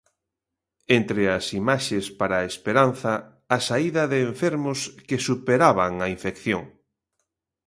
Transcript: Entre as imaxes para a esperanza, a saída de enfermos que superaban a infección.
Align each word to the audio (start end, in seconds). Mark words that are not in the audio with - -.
Entre 0.97 1.21
as 1.37 1.45
imaxes 1.61 2.05
para 2.19 2.35
a 2.39 2.47
esperanza, 2.51 3.13
a 3.57 3.59
saída 3.67 4.03
de 4.11 4.19
enfermos 4.31 4.79
que 5.07 5.23
superaban 5.29 5.91
a 6.05 6.07
infección. 6.15 6.63